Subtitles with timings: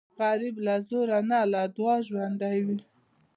[0.19, 2.79] غریب له زوره نه، له دعاو ژوندی وي